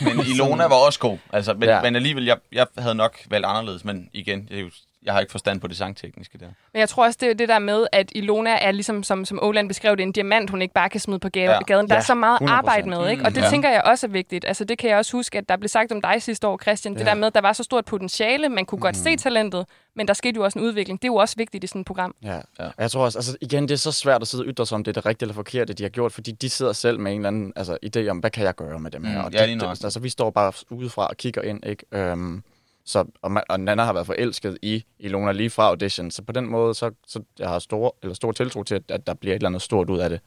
[0.00, 1.18] men Ilona var også god.
[1.32, 1.74] Altså, men, Ja.
[1.76, 1.82] ja.
[1.82, 3.84] men alligevel, jeg, jeg havde nok valgt anderledes.
[3.84, 4.70] Men igen, jeg, er jo-
[5.04, 6.46] jeg har ikke forstand på det sangtekniske der.
[6.72, 9.38] Men jeg tror også, det er det der med, at Ilona er ligesom, som, som
[9.42, 11.62] Oland beskrev det, en diamant, hun ikke bare kan smide på ga- Ja.
[11.66, 11.88] gaden.
[11.88, 12.48] Der Ja, er så meget 100%.
[12.50, 13.22] arbejde med, ikke?
[13.24, 13.50] Og det Mm, ja.
[13.50, 14.44] tænker jeg også er vigtigt.
[14.48, 16.94] Altså, det kan jeg også huske, at der blev sagt om dig sidste år, Christian.
[16.94, 17.04] Det Ja.
[17.04, 20.14] der med, at der var så stort potentiale, man kunne godt se talentet, men der
[20.14, 21.02] skete jo også en udvikling.
[21.02, 22.14] Det er jo også vigtigt i sådan et program.
[22.22, 22.40] Ja.
[22.58, 22.68] ja.
[22.78, 24.84] Jeg tror også, altså igen, det er så svært at sidde og ytre sig om,
[24.84, 27.18] det er det rigtige eller forkerte, de har gjort, fordi de sidder selv med en
[27.18, 29.18] eller anden altså, idé om, hvad kan jeg gøre med dem her?
[29.18, 29.76] Mm, og ja, de, lige de, nok.
[29.84, 31.84] altså, vi står bare udefra og kigger ind, ikke?
[31.92, 32.42] Øhm,
[32.86, 36.32] så, og, man, og Nana har været forelsket i Ilona lige fra audition, så på
[36.32, 39.34] den måde, så, så jeg har stor, eller stor tiltro til, at, at der bliver
[39.34, 40.20] et eller andet stort ud af det.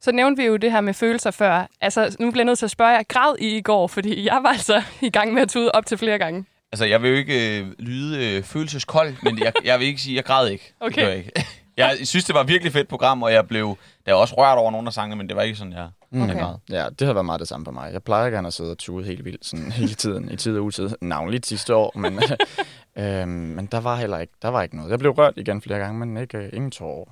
[0.00, 1.66] Så nævnte vi jo det her med følelser før.
[1.80, 3.86] Altså, nu bliver jeg nødt til at spørge jer, græd I i går?
[3.86, 6.44] Fordi jeg var altså i gang med at tude op til flere gange.
[6.72, 10.16] Altså, jeg vil jo ikke øh, lyde øh, følelseskold, men jeg, jeg vil ikke sige,
[10.16, 10.64] jeg græd ikke.
[10.64, 11.02] Det Okay.
[11.02, 11.32] gør jeg ikke.
[11.76, 14.70] Jeg synes, det var et virkelig fedt program, og jeg blev der også rørt over
[14.70, 16.22] nogle af sangene, men det var ikke sådan, jeg, Mm.
[16.22, 16.38] okay.
[16.38, 16.54] græd.
[16.70, 17.92] Ja, det har været meget det samme for mig.
[17.92, 20.64] Jeg plejer gerne at sidde og tude helt vildt sådan hele tiden, i tid og
[20.64, 22.18] utid, navnligt sidste år, men,
[23.04, 24.90] øhm, men der var heller ikke, der var ikke noget.
[24.90, 27.10] Jeg blev rørt igen flere gange, men ikke, øh, ingen tårer.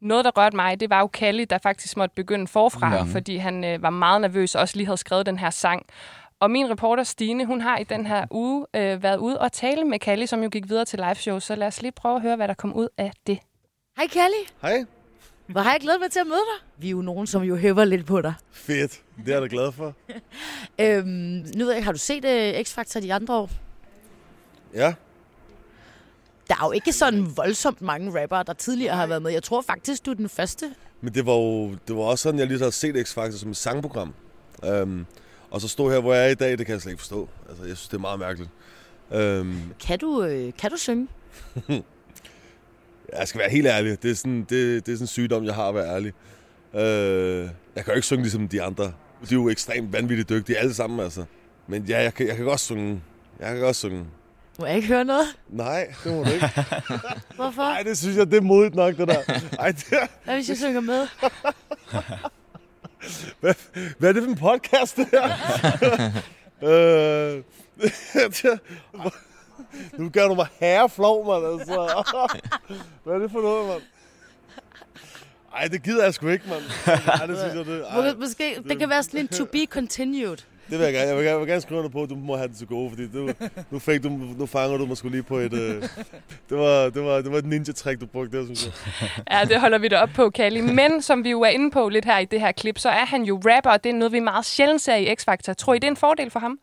[0.00, 2.96] Noget, der rørte mig, det var jo Kalle, der faktisk måtte begynde forfra, Ja.
[2.96, 3.02] ja.
[3.02, 5.86] fordi han øh, var meget nervøs og også lige havde skrevet den her sang.
[6.40, 9.84] Og min reporter Stine, hun har i den her uge øh, været ude og tale
[9.84, 11.38] med Kalle, som jo gik videre til live show.
[11.38, 13.38] Så lad os lige prøve at høre, hvad der kom ud af det.
[13.96, 14.36] Hej Kalle.
[14.62, 14.84] Hej.
[15.46, 16.82] Hvor har jeg glædet mig til at møde dig.
[16.82, 18.34] Vi er jo nogen, som jo hæver lidt på dig.
[18.52, 19.00] Fedt.
[19.16, 19.94] Det er jeg da glad for.
[20.80, 21.08] Øhm,
[21.56, 23.50] nu ved jeg har du set uh, X-Factor de andre år?
[24.74, 24.94] Ja.
[26.48, 29.30] Der er jo ikke sådan voldsomt mange rappere, der tidligere har været med.
[29.30, 30.74] Jeg tror faktisk, du er den første.
[31.00, 33.50] Men det var jo det var også sådan, jeg lige har set X Factor som
[33.50, 34.14] et sangprogram.
[34.82, 35.06] Um,
[35.50, 37.28] og så stå her, hvor jeg er i dag, det kan jeg slet ikke forstå.
[37.48, 38.50] Altså, jeg synes, det er meget mærkeligt.
[39.40, 41.08] Um, Kan du, øh, kan du synge?
[43.12, 44.02] jeg skal være helt ærlig.
[44.02, 46.12] Det er sådan, det, det er sådan en sygdom, jeg har at være ærlig.
[46.72, 48.84] Uh, jeg kan jo ikke synge ligesom de andre.
[48.84, 48.92] De
[49.30, 51.24] er jo ekstremt vanvittigt dygtige, alle sammen altså.
[51.66, 53.02] Men ja, jeg kan, jeg kan godt synge.
[53.40, 54.04] Jeg kan godt synge.
[54.58, 55.26] Må jeg ikke høre noget?
[55.48, 56.50] Nej, det må du ikke.
[57.36, 57.62] Hvorfor?
[57.62, 59.22] Nej, det synes jeg, det er modigt nok, det der.
[59.58, 60.06] Ej, det er...
[60.24, 61.06] Hvad hvis jeg synger med?
[63.40, 63.54] Hvad,
[63.98, 65.28] hvad er det for en podcast, det her?
[67.36, 67.42] øh,
[69.98, 71.60] nu gør du mig herreflov, mand.
[71.60, 72.38] Altså.
[73.04, 73.82] Hvad er det for noget, mand?
[75.56, 76.62] Ej, det gider jeg sgu ikke, mand.
[77.20, 77.84] Ej, det synes jeg, det...
[77.90, 80.36] Ej, Må- Måske, det kan være sådan en to be continued.
[80.70, 81.08] det vil jeg gerne.
[81.08, 82.66] Jeg vil gerne, jeg vil gerne skrive under på, at du må have det til
[82.66, 83.30] gode, fordi du,
[83.70, 85.52] nu, fik du, nu fanger du mig sgu lige på et...
[85.52, 85.82] Øh,
[86.48, 88.72] det, var, det, var, det var et ninja-trick, du brugte der, synes jeg.
[89.30, 90.62] Ja, det holder vi da op på, Kalle.
[90.62, 93.04] Men som vi jo er inde på lidt her i det her klip, så er
[93.04, 95.52] han jo rapper, og det er noget, vi meget sjældent ser i X-Factor.
[95.52, 96.58] Tror I, det er en fordel for ham?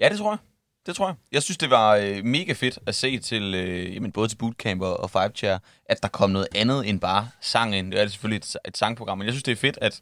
[0.00, 0.38] Ja, det tror jeg.
[0.86, 1.14] Det tror jeg.
[1.32, 4.82] Jeg synes, det var øh, mega fedt at se til, øh, jamen, både til Bootcamp
[4.82, 7.92] og, og Five Chair, at der kom noget andet end bare sang ind.
[7.92, 10.00] Det er selvfølgelig et, et sangprogram, men jeg synes, det er fedt, at,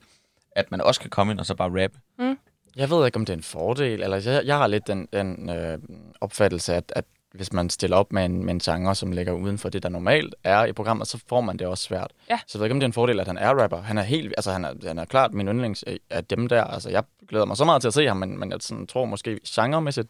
[0.53, 1.99] at man også kan komme ind og så bare rappe.
[2.19, 2.39] Mm.
[2.77, 5.51] Jeg ved ikke, om det er en fordel, eller jeg, jeg har lidt den, den
[5.51, 5.79] øh,
[6.21, 9.59] opfattelse, at, at hvis man stiller op med en, med en genre, som ligger uden
[9.59, 12.13] for det, der normalt er i programmet, så får man det også svært.
[12.31, 12.39] Ja.
[12.47, 13.83] Så jeg ved ikke, om det er en fordel, at han er rapper.
[13.83, 16.65] Han er helt, altså han er, han er klart min yndlings af dem der.
[16.65, 19.05] Altså jeg glæder mig så meget til at se ham, men, men jeg sådan, tror
[19.05, 20.09] måske genremæssigt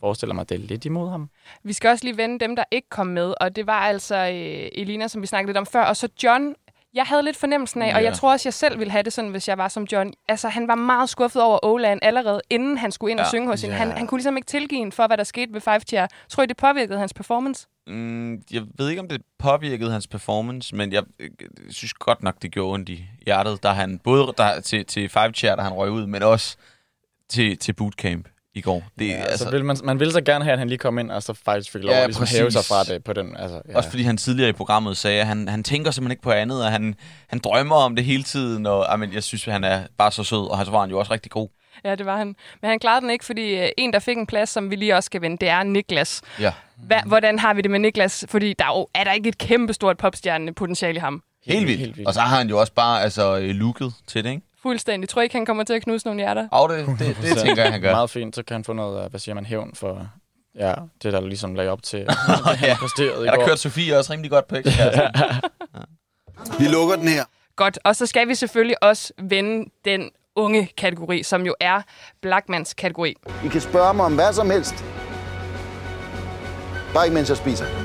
[0.00, 1.30] forestiller mig, at det er lidt imod ham.
[1.64, 4.68] Vi skal også lige vende dem, der ikke kom med, og det var altså øh,
[4.82, 6.54] Elina, som vi snakkede lidt om før, og så John.
[6.94, 8.04] Jeg havde lidt fornemmelsen af, og Ja.
[8.08, 10.12] jeg tror også, jeg selv ville have det sådan, hvis jeg var som John.
[10.28, 13.28] Altså, han var meget skuffet over Oland allerede, inden han skulle ind og Ja.
[13.30, 13.76] synge hos hende.
[13.76, 13.94] Han, Ja.
[13.94, 16.06] han kunne ligesom ikke tilgive hende for, hvad der skete ved Five Chair.
[16.28, 17.66] Tror I, det påvirkede hans performance?
[17.86, 21.28] Mm, jeg ved ikke, om det påvirkede hans performance, men jeg øh,
[21.70, 25.32] synes godt nok, det gjorde ondt i hjertet, da han både der, til, til Five
[25.32, 26.56] Chair, da han røg ud, men også
[27.28, 28.28] til, til Bootcamp.
[28.54, 28.82] I går.
[28.98, 30.98] Det, Ja, altså, så vil man, man ville så gerne have, at han lige kom
[30.98, 32.38] ind, og så faktisk fik lov Ja, at ligesom præcis.
[32.38, 33.36] hæve sig fra det på den.
[33.36, 33.76] Altså, ja.
[33.76, 36.64] Også fordi han tidligere i programmet sagde, at han, han tænker simpelthen ikke på andet,
[36.64, 36.94] og han,
[37.28, 38.66] han drømmer om det hele tiden.
[38.66, 40.98] Og, I mean, jeg synes, han er bare så sød, og så var han jo
[40.98, 41.48] også rigtig god.
[41.84, 42.26] Ja, det var han.
[42.62, 44.96] Men han klarede den ikke, fordi øh, en, der fik en plads, som vi lige
[44.96, 46.22] også skal vende, det er Niklas.
[46.40, 46.52] Ja.
[46.76, 48.24] Hva, hvordan har vi det med Niklas?
[48.28, 51.22] Fordi der er, jo, er der ikke et kæmpestort popstjerne potentiale i ham?
[51.46, 51.80] Helt vildt.
[51.80, 52.08] Helt vildt.
[52.08, 54.42] Og så har han jo også bare altså, øh, looket til det, ikke?
[54.62, 55.08] Fuldstændig.
[55.08, 56.48] Tror I ikke, han kommer til at knuse nogle hjerter?
[56.50, 57.90] Og det, det, det tænker jeg, han gør.
[57.92, 60.08] Meget fint, så kan han få noget, af, hvad siger man, hævn for
[60.58, 61.98] ja, det, der ligesom lagde op til.
[62.62, 62.66] ja.
[62.66, 62.76] ja.
[62.80, 63.46] præsterede i Ja, der går.
[63.46, 64.82] kørte Sofie også rimelig godt på ekstra.
[66.58, 67.24] Vi lukker den her.
[67.56, 67.78] Godt.
[67.84, 71.82] Og så skal vi selvfølgelig også vende den unge kategori, som jo er
[72.22, 73.14] Blackmans kategori.
[73.44, 74.84] I kan spørge mig om hvad som helst.
[76.94, 77.64] Bare ikke mens jeg spiser.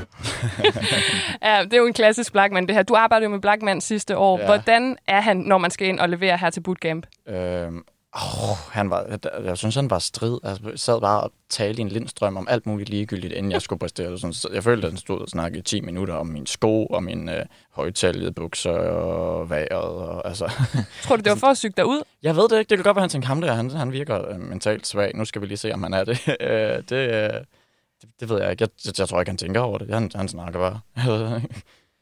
[1.42, 2.82] Ja, det er jo en klassisk Blackman, det her.
[2.82, 4.38] Du arbejdede jo med Blackman sidste år.
[4.38, 4.44] Ja.
[4.44, 7.06] Hvordan er han, når man skal ind og levere her til bootcamp?
[7.28, 10.38] Øhm, åh, han var, jeg, jeg synes, han var strid.
[10.44, 13.62] Altså, jeg sad bare og talte i en lindstrøm om alt muligt ligegyldigt, inden jeg
[13.62, 14.18] skulle præstere.
[14.18, 16.86] Sådan, så jeg følte, at han stod og snakkede i 10 minutter om mine sko,
[16.86, 19.70] og mine øh, højtalede bukser og vejret.
[19.72, 20.44] Og, altså.
[21.02, 22.02] Tror du, det var for at syge dig ud?
[22.22, 22.70] Jeg ved det ikke.
[22.70, 25.12] Det kan godt være, han tænkte, ham der, han, han virker øh, mentalt svag.
[25.14, 26.18] Nu skal vi lige se, om han er det.
[26.40, 27.30] Øh, det, øh,
[28.02, 28.62] det, det ved jeg ikke.
[28.62, 29.94] Jeg, jeg, jeg tror ikke, han tænker over det.
[29.94, 30.80] Han, han snakker bare.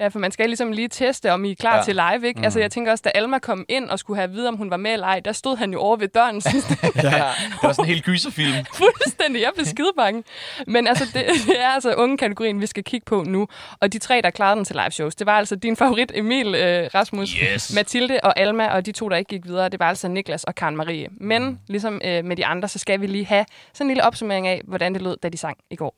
[0.00, 1.82] Ja, for man skal ligesom lige teste, om I er klar Ja.
[1.82, 2.38] til live, ikke?
[2.38, 2.44] Mm.
[2.44, 4.70] Altså, jeg tænker også, da Alma kom ind og skulle have at vide, om hun
[4.70, 6.40] var med eller ej, der stod han jo over ved døren.
[6.50, 6.76] Synes jeg.
[6.96, 8.64] ja, det var sådan en helt gyserfilm.
[8.74, 10.24] Fuldstændig, jeg blev skide bange.
[10.66, 11.14] Men altså, det,
[11.46, 13.48] det er altså unge kategorien, vi skal kigge på nu.
[13.80, 16.54] Og de tre, der klarede den til live shows, det var altså din favorit Emil
[16.54, 17.74] øh, Rasmus, Yes.
[17.74, 20.54] Mathilde og Alma, og de to, der ikke gik videre, det var altså Niklas og
[20.54, 21.08] Karen Marie.
[21.20, 24.46] Men ligesom øh, med de andre, så skal vi lige have sådan en lille opsummering
[24.48, 25.94] af, hvordan det lød, da de sang i går.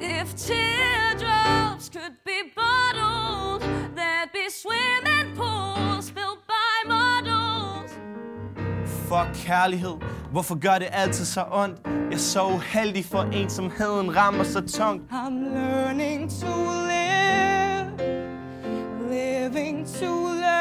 [0.00, 0.34] If
[1.80, 3.62] teardrops could be bottled,
[3.94, 7.92] there'd be swimming pools filled by models.
[9.08, 9.96] Fuck kærlighed,
[10.32, 11.80] hvorfor gør det altid så ondt?
[11.84, 15.12] Jeg er så uheldig for ensomheden rammer så tungt.
[15.12, 16.46] I'm learning to
[16.92, 17.90] live,
[19.10, 20.59] living to learn,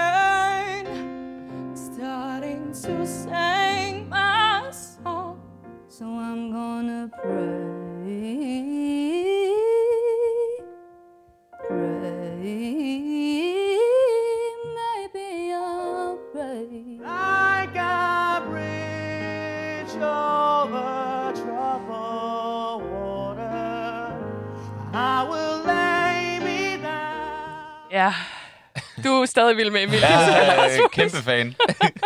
[29.30, 30.00] stadig vild med Emil.
[30.00, 31.56] Ja, øh, kæmpe fan.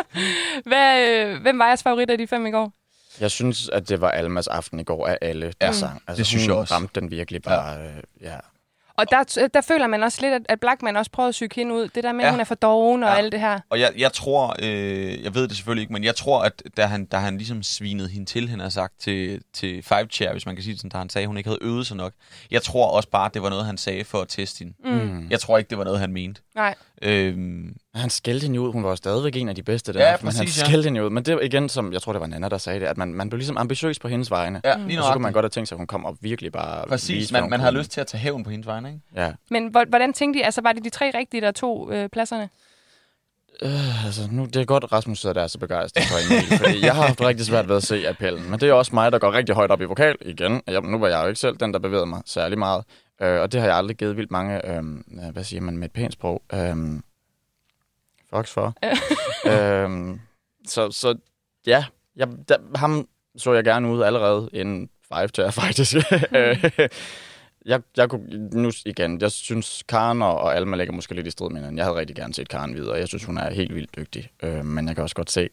[0.70, 2.74] Hvad, øh, hvem var jeres favorit af de fem i går?
[3.20, 6.02] Jeg synes, at det var Almas aften i går af alle, der Ja, sang.
[6.08, 6.74] Altså, det synes jeg også.
[6.74, 7.86] ramte den virkelig bare, ja.
[7.86, 8.36] Øh, ja.
[8.98, 11.76] Og der, der føler man også lidt, at- at Blackman også prøvede at syge hende
[11.76, 11.88] ud.
[11.88, 12.32] Det der med, at Ja.
[12.32, 13.16] hun er for doven og Ja.
[13.16, 13.60] alt det her.
[13.70, 16.86] Og jeg, jeg tror, øh, jeg ved det selvfølgelig ikke, men jeg tror, at da
[16.86, 20.46] han, da han ligesom svinede hende til, han har sagt til, til Five Chair, hvis
[20.46, 22.14] man kan sige det sådan, da han sagde, at hun ikke havde øvet sig nok.
[22.52, 24.74] Jeg tror også bare, at det var noget, han sagde for at teste hende.
[24.96, 25.28] Mm.
[25.30, 26.42] Jeg tror ikke, det var noget, han mente.
[26.56, 26.76] Nej.
[27.02, 28.72] Øhm, Han skældte hende ud.
[28.72, 30.00] Hun var jo stadigvæk en af de bedste der.
[30.00, 30.66] Ja, men han præcis, ja.
[30.66, 31.10] skældte hende ud.
[31.10, 33.14] Men det var igen, som jeg tror, det var Nana, der sagde det, at man,
[33.14, 34.62] man blev ligesom ambitiøs på hendes vegne.
[34.64, 36.52] Ja, lige og så kunne man godt have tænkt sig, at hun kom og virkelig
[36.52, 36.86] bare...
[36.88, 37.80] præcis, hvad man, man har kunne.
[37.80, 39.02] lyst til at tage hævn på hendes vegne, ikke?
[39.16, 39.32] Ja.
[39.50, 42.50] Men hvor- hvordan tænkte I, altså var det de tre rigtige, der tog øh, pladserne?
[43.62, 46.86] Øh, altså, nu, det er godt, Rasmus sidder der er så begejstret for Emil, fordi
[46.86, 48.50] jeg har haft rigtig svært ved at se appellen.
[48.52, 50.62] Men det er også mig, der går rigtig højt op i vokal igen.
[50.68, 52.84] Jeg, nu var jeg jo ikke selv den, der bevægede mig særlig meget.
[53.22, 54.84] Øh, og det har jeg aldrig givet vildt mange, øh,
[55.32, 56.44] hvad siger man, med et pænt sprog.
[56.54, 56.76] Øh,
[58.36, 58.74] fucks for.
[59.54, 60.18] øh,
[60.68, 61.16] så, så
[61.68, 65.96] ja, jeg, der, ham så jeg gerne ud allerede inden Five til faktisk.
[66.32, 66.90] Øh,
[67.66, 71.32] jeg, jeg kunne, nu igen, jeg synes, Karen og, og Alma ligger måske lidt i
[71.32, 71.78] strid med hinanden.
[71.78, 72.98] Jeg havde rigtig gerne set Karen videre.
[72.98, 74.30] Jeg synes, hun er helt vildt dygtig.
[74.44, 75.50] Øh, men jeg kan også godt se,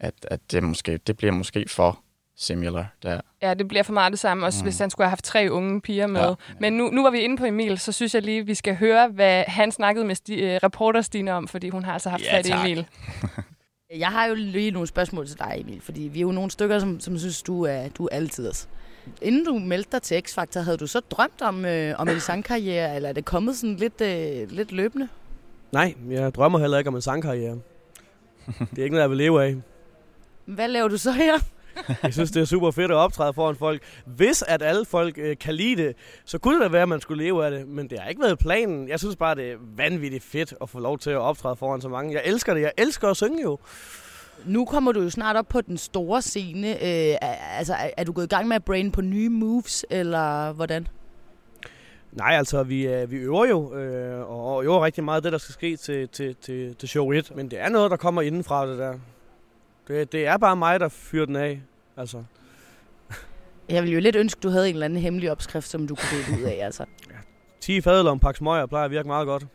[0.00, 2.00] at, at det, måske, det bliver måske for
[2.42, 3.20] similar der.
[3.42, 4.62] Ja, det bliver for meget det samme, også mm.
[4.62, 6.20] hvis han skulle have haft tre unge piger med.
[6.20, 6.34] Ja.
[6.60, 9.08] Men nu, nu var vi inde på Emil, så synes jeg lige, vi skal høre,
[9.08, 12.36] hvad han snakkede med sti, øh, reporter Stine om, fordi hun har altså haft Ja,
[12.36, 12.50] fat i.
[12.52, 12.86] Emil.
[13.98, 16.78] Jeg har jo lige nogle spørgsmål til dig, Emil, fordi vi er jo nogle stykker,
[16.78, 18.52] som, som synes, du er, du er altid.
[19.22, 22.96] Inden du meldte dig til X-Factor, havde du så drømt om, øh, om en sangkarriere,
[22.96, 25.08] eller er det kommet sådan lidt, øh, lidt løbende?
[25.72, 27.58] Nej, jeg drømmer heller ikke om en sangkarriere.
[28.46, 29.56] Det er ikke noget, jeg vil leve af.
[30.44, 31.34] Hvad laver du så her?
[32.02, 33.82] Jeg synes, det er super fedt at optræde foran folk.
[34.06, 37.00] Hvis at alle folk øh, kan lide det, så kunne det da være, at man
[37.00, 37.68] skulle leve af det.
[37.68, 38.88] Men det har ikke været planen.
[38.88, 41.88] Jeg synes bare, det er vanvittigt fedt at få lov til at optræde foran så
[41.88, 42.14] mange.
[42.14, 42.60] Jeg elsker det.
[42.60, 43.58] Jeg elsker at synge jo.
[44.46, 46.68] Nu kommer du jo snart op på den store scene.
[46.68, 47.16] Øh,
[47.58, 50.88] altså, er, du gået i gang med at brain på nye moves, eller hvordan?
[52.12, 55.32] Nej, altså, vi, øh, vi øver jo, øh, og, og øver rigtig meget af det,
[55.32, 57.32] der skal ske til, til, til, til show 1.
[57.36, 58.94] Men det er noget, der kommer indenfra det der.
[59.92, 61.60] Det, det er bare mig, der fyrer den af.
[61.96, 62.22] Altså,
[63.68, 66.24] Jeg ville jo lidt ønske, du havde en eller anden hemmelig opskrift, som du kunne
[66.26, 66.84] dele ud af, altså.
[67.60, 69.44] 10 fadler om pakke smøger plejer at virke meget godt.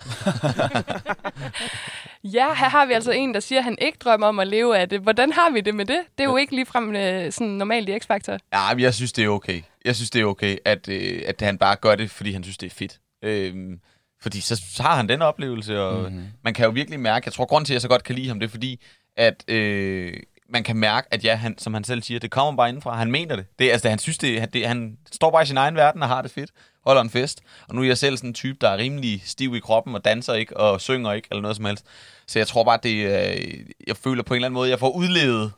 [2.24, 4.78] Ja, her har vi altså en, der siger, at han ikke drømmer om at leve
[4.78, 5.00] af det.
[5.02, 6.00] Hvordan har vi det med det?
[6.18, 8.38] Det er jo ikke ligefrem øh, sådan normalt i X-Factor.
[8.54, 9.62] Ja, men jeg synes, det er okay.
[9.86, 12.58] Jeg synes, det er okay, at, øh, at han bare gør det, fordi han synes,
[12.58, 13.00] det er fedt.
[13.24, 13.80] Øhm,
[14.22, 16.12] fordi så, så har han den oplevelse, og Mhm.
[16.14, 16.28] mm-hmm.
[16.44, 18.28] man kan jo virkelig mærke, jeg tror, grund til, at jeg så godt kan lide
[18.28, 18.82] ham, det er fordi,
[19.18, 20.14] at øh,
[20.50, 22.96] man kan mærke, at ja, han, som han selv siger, det kommer bare indenfra.
[22.96, 23.46] Han mener det.
[23.60, 26.10] det altså, han synes, det, han, det, han står bare i sin egen verden og
[26.10, 26.52] har det fedt.
[26.86, 27.42] Holder en fest.
[27.70, 30.06] Og nu er jeg selv sådan en type, der er rimelig stiv i kroppen og
[30.06, 31.86] danser ikke og synger ikke, eller noget som helst.
[32.28, 34.90] Så jeg tror bare, det øh, jeg føler på en eller anden måde, jeg får
[34.90, 35.52] udlevet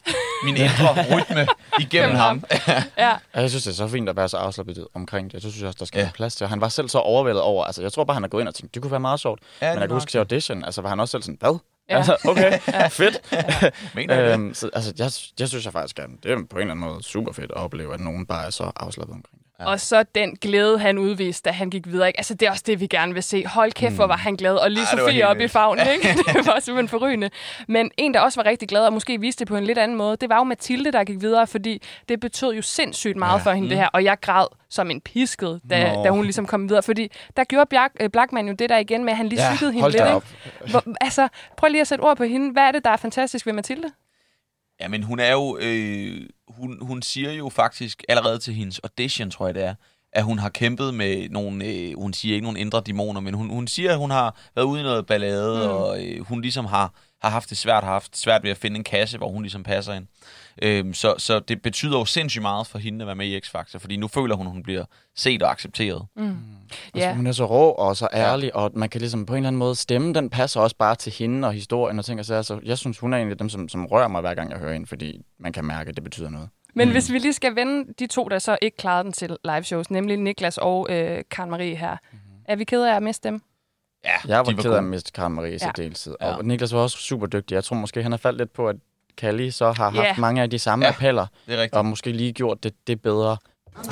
[0.43, 1.47] min indre rytme
[1.79, 2.43] igennem ham.
[2.97, 3.11] ja.
[3.33, 5.43] Og jeg synes, det er så fint at være så afslappet omkring det.
[5.43, 6.03] Det synes jeg også, der skal ja.
[6.03, 6.43] være plads til.
[6.43, 8.47] Og han var selv så overvældet over, altså jeg tror bare, han har gået ind
[8.47, 9.39] og tænkt, det kunne være meget sjovt.
[9.61, 11.59] Ja, Men jeg kan huske til audition, altså var han også selv sådan, hvad?
[11.89, 11.93] Ja.
[11.93, 11.97] Ja.
[11.97, 12.87] Altså, okay, Ja.
[12.87, 13.21] fedt.
[13.95, 14.33] Mener jeg det?
[14.33, 16.89] øhm, så, altså, jeg, jeg synes jeg faktisk, at det er på en eller anden
[16.89, 19.48] måde super fedt at opleve, at nogen bare er så afslappet omkring det.
[19.59, 19.65] Ja.
[19.65, 22.07] Og så den glæde, han udviste, da han gik videre.
[22.07, 22.19] Ikke?
[22.19, 23.45] Altså, det er også det, vi gerne vil se.
[23.45, 24.55] Hold kæft, hvor var han glad.
[24.55, 26.07] Og lige Ej, Sofie op i favnen, ikke?
[26.33, 27.29] Det var simpelthen forrygende.
[27.67, 29.97] Men en, der også var rigtig glad, og måske viste det på en lidt anden
[29.97, 33.43] måde, det var jo Mathilde, der gik videre, fordi det betød jo sindssygt meget Ja.
[33.43, 33.69] for hende, Mm.
[33.69, 33.87] det her.
[33.87, 36.03] Og jeg græd som en pisket, da, Nå.
[36.03, 36.83] da hun ligesom kom videre.
[36.83, 39.55] Fordi der gjorde Bjark, øh, Blackman jo det der igen med, at han lige Ja,
[39.55, 40.01] cyklede hende lidt.
[40.03, 40.71] Ikke?
[40.71, 42.51] Hvor, altså, prøv lige at sætte ord på hende.
[42.51, 43.87] Hvad er det, der er fantastisk ved Mathilde?
[44.81, 45.57] Ja, men hun er jo...
[45.61, 46.21] Øh,
[46.59, 49.75] hun, hun siger jo faktisk allerede til hendes audition, tror jeg det er,
[50.13, 51.65] at hun har kæmpet med nogle...
[51.65, 54.65] Øh, hun siger ikke nogle indre dæmoner, men hun, hun siger, at hun har været
[54.65, 55.71] ude i noget ballade, mm.
[55.71, 58.77] og øh, hun ligesom har, har haft det svært, har haft svært ved at finde
[58.77, 60.07] en kasse, hvor hun ligesom passer ind.
[60.61, 63.79] Øhm, så, så det betyder jo sindssygt meget for hende at være med i X-Factor,
[63.79, 66.05] fordi nu føler hun, at hun bliver set og accepteret.
[66.15, 66.23] Mm.
[66.25, 66.35] Ja.
[66.93, 69.47] Altså, hun er så rå og så ærlig, og man kan ligesom på en eller
[69.47, 72.25] anden måde stemme, den passer også bare til hende og historien og ting.
[72.25, 74.59] Så jeg synes, hun er en af dem, som, som rører mig hver gang, jeg
[74.59, 76.49] hører hende, fordi man kan mærke, at det betyder noget.
[76.75, 76.91] Men mm.
[76.91, 79.91] hvis vi lige skal vende de to, der så ikke klarede den til live shows,
[79.91, 81.91] nemlig Niklas og øh, Karen Marie her.
[81.91, 82.19] Mm-hmm.
[82.45, 83.41] Er vi kede af at miste dem?
[84.05, 85.71] Ja, Jeg var, de var ked af at miste Karen Marie i Ja.
[86.21, 86.35] Ja.
[86.35, 87.55] Og Niklas var også super dygtig.
[87.55, 88.75] Jeg tror måske, han har faldt lidt på, at
[89.17, 90.15] Kalli så har haft Ja.
[90.17, 93.37] mange af de samme Ja, appeller, er og måske lige gjort det, det bedre.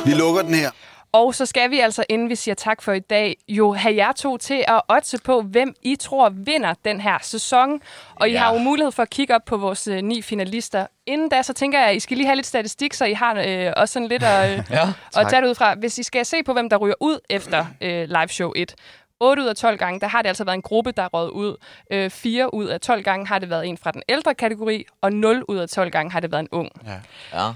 [0.05, 0.71] Vi lukker den her.
[1.11, 4.11] Og så skal vi altså, inden vi siger tak for i dag, jo have jer
[4.11, 7.81] to til at otte på, hvem I tror vinder den her sæson.
[8.15, 8.37] Og I Ja.
[8.39, 10.85] har jo mulighed for at kigge op på vores øh, ni finalister.
[11.05, 13.43] Inden da, så tænker jeg, at I skal lige have lidt statistik, så I har
[13.47, 15.75] øh, også sådan lidt at, øh, Ja, at tage det ud fra.
[15.75, 18.75] Hvis I skal se på, hvem der ryger ud efter øh, live show 1,
[19.19, 21.29] 8 ud af 12 gange, der har det altså været en gruppe, der er røget
[21.29, 21.55] ud.
[21.91, 25.13] Øh, 4 ud af 12 gange har det været en fra den ældre kategori, og
[25.13, 26.69] 0 ud af 12 gange har det været en ung.
[26.85, 26.99] Ja.
[27.33, 27.51] Ja.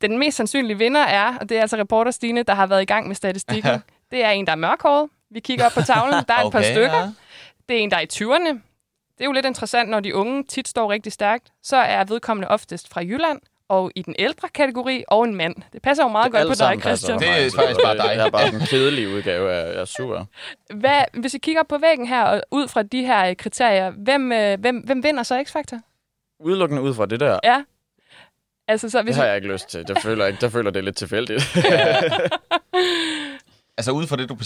[0.00, 2.84] Den mest sandsynlige vinder er, og det er altså reporter Stine, der har været i
[2.84, 3.82] gang med statistikken.
[4.10, 5.08] det er en, der er mørkhåret.
[5.30, 6.14] Vi kigger op på tavlen.
[6.28, 6.98] Der er et par Okay, stykker.
[6.98, 7.12] ja.
[7.68, 8.58] Det er en, der er i 20'erne.
[9.18, 11.52] Det er jo lidt interessant, når de unge tit står rigtig stærkt.
[11.62, 13.40] Så er vedkommende oftest fra Jylland,
[13.72, 15.54] og i den ældre kategori, og en mand.
[15.72, 17.18] Det passer jo meget godt på dig, Christian.
[17.18, 18.04] Det er faktisk bare dig.
[18.16, 20.26] Jeg er bare den kedelige udgave af, af sur.
[20.74, 24.32] Hvad, hvis I kigger på væggen her, og ud fra de her øh, kriterier, hvem,
[24.32, 25.78] øh, hvem, hvem vinder så X-Factor?
[26.40, 27.62] Udelukkende ud fra det der, Ja.
[28.68, 29.88] Altså, så det hvis har vi- jeg ikke lyst til.
[29.88, 30.40] Det føler jeg.
[30.40, 31.42] Der føler jeg, det er lidt tilfældigt.
[33.78, 34.36] Altså ud fra det, du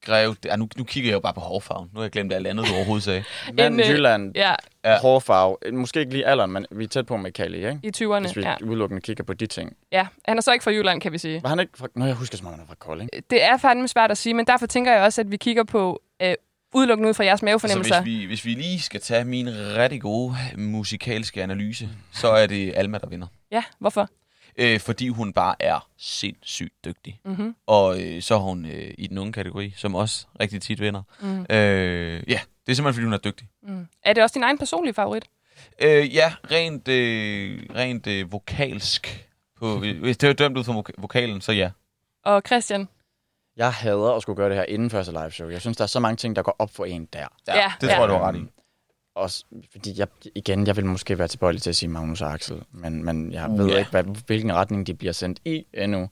[0.00, 0.34] beskrev...
[0.44, 1.90] Ja, nu, nu kigger jeg jo bare på hårfarven.
[1.92, 3.24] Nu har jeg glemt alt andet, du overhovedet sagde.
[3.56, 4.54] Men En, øh, Jylland, Ja,
[5.00, 5.56] hårfarve.
[5.72, 7.80] Måske ikke lige alderen, men vi er tæt på med Kali, ikke?
[7.82, 8.20] i 20'erne.
[8.20, 8.54] Hvis vi Ja.
[8.64, 9.76] udelukkende kigger på de ting.
[9.92, 10.06] ja.
[10.28, 11.42] Han er så ikke fra Jylland, kan vi sige.
[11.42, 11.86] Var han ikke fra...
[11.96, 13.10] Nå, jeg husker, som om han er fra Kolding.
[13.30, 16.02] Det er fandme svært at sige, men derfor tænker jeg også, at vi kigger på
[16.22, 16.34] øh,
[16.74, 18.02] udelukkende ud fra jeres Altså, mavefornemmelser.
[18.02, 22.72] hvis, vi, hvis vi lige skal tage min rigtig gode musikalske analyse, så er det
[22.76, 23.26] Alma, der vinder.
[23.52, 24.08] Ja, hvorfor?
[24.56, 27.20] Øh, fordi hun bare er sindssygt dygtig.
[27.24, 27.54] Mhm.
[27.66, 31.02] Og øh, så er hun øh, i den unge kategori, som også rigtig tit vinder.
[31.20, 31.40] Mm.
[31.50, 33.48] Øh, ja, det er simpelthen, fordi hun er dygtig.
[33.62, 33.86] Mm.
[34.04, 35.24] Er det også din egen personlige favorit?
[35.82, 39.26] Øh, ja, rent, øh, rent øh, vokalsk.
[39.58, 41.70] På, hvis det er dømt ud fra voka- vokalen, så ja.
[42.24, 42.88] Og Christian?
[43.56, 45.48] Jeg hader at skulle gøre det her inden første live show.
[45.48, 47.26] Jeg synes, der er så mange ting, der går op for en der.
[47.46, 48.00] Ja, Ja, det tror ja.
[48.00, 48.44] jeg, du har ret i.
[49.14, 52.62] Også fordi jeg, igen, jeg vil måske være tilbøjelig til at sige Magnus og Axel,
[52.72, 53.78] men, men jeg Uh, ved ja.
[53.78, 56.10] ikke, hvad, hvilken retning de bliver sendt i endnu.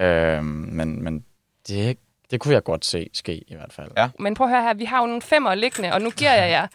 [0.00, 1.24] Øhm, men men
[1.68, 1.98] det,
[2.30, 3.90] det kunne jeg godt se ske i hvert fald.
[3.96, 4.08] Ja.
[4.18, 6.50] Men prøv at høre her, vi har jo nogle femmer liggende, og nu giver jeg
[6.50, 6.66] jer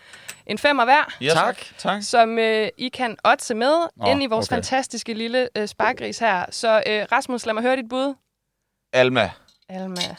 [0.46, 1.16] en femmer hver.
[1.22, 1.58] Ja, tak.
[1.78, 2.04] tak.
[2.04, 4.56] Som øh, I kan oddse med oh, ind i vores okay.
[4.56, 6.46] fantastiske lille øh, sparkris her.
[6.50, 8.16] Så øh, Rasmus, lad mig høre dit bud.
[8.94, 9.32] Alma.
[9.70, 10.16] Alma.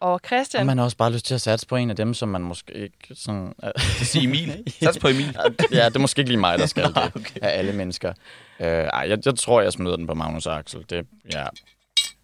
[0.00, 0.60] Og Christian.
[0.60, 2.42] Og man har også bare lyst til at satse på en af dem, som man
[2.42, 3.52] måske ikke sådan...
[4.02, 4.72] Sige Emil.
[4.82, 5.36] Sats på Emil.
[5.72, 7.40] ja, det er måske ikke lige mig, der skal det okay.
[7.42, 8.12] af alle mennesker.
[8.60, 10.84] Øh, ej, jeg, jeg tror, jeg smider den på Magnus Axel.
[10.90, 11.46] Det, ja,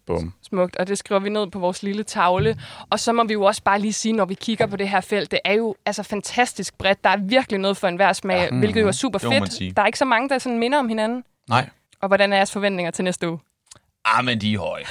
[0.07, 0.33] bum.
[0.41, 2.57] Smukt, og det skriver vi ned på vores lille tavle.
[2.89, 5.01] Og så må vi jo også bare lige sige, når vi kigger på det her
[5.01, 7.03] felt, det er jo altså fantastisk bredt.
[7.03, 9.75] Der er virkelig noget for enhver smag, ja, hvilket jo er super må man fedt.
[9.75, 11.23] Der er ikke så mange, der sådan minder om hinanden.
[11.49, 11.69] Nej.
[12.01, 13.39] Og hvordan er jeres forventninger til næste uge?
[14.15, 14.83] Ah, men de er høje.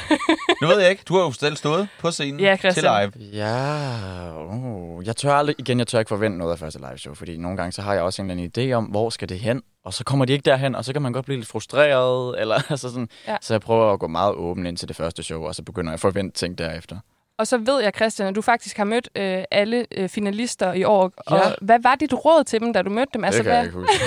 [0.63, 1.03] nu ved jeg ikke.
[1.09, 3.13] Du har jo selv stået på scenen Ja, til live.
[3.33, 7.15] Ja, uh, jeg tør aldrig, igen, jeg tør ikke forvente noget af første live show,
[7.15, 9.39] fordi nogle gange så har jeg også en eller anden idé om, hvor skal det
[9.39, 12.35] hen, og så kommer de ikke derhen, og så kan man godt blive lidt frustreret,
[12.41, 13.09] eller altså sådan.
[13.29, 13.37] Ja.
[13.41, 15.91] Så jeg prøver at gå meget åben ind til det første show, og så begynder
[15.91, 16.97] jeg at forvente ting derefter.
[17.39, 20.85] Og så ved jeg, Christian, at du faktisk har mødt øh, alle øh, finalister i
[20.85, 21.13] år.
[21.31, 21.35] Ja.
[21.37, 23.25] Og hvad var dit råd til dem, da du mødte dem?
[23.25, 23.59] Altså, det kan hvad...
[23.59, 24.05] jeg ikke huske.